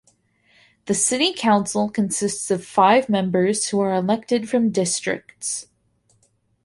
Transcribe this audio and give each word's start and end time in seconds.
The 0.85 0.95
city 0.95 1.31
council 1.31 1.87
consists 1.87 2.49
of 2.49 2.65
five 2.65 3.07
members 3.07 3.67
who 3.67 3.79
are 3.81 3.93
elected 3.93 4.49
from 4.49 4.71
districts. 4.71 5.67